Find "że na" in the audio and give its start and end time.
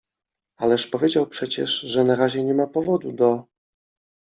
1.81-2.15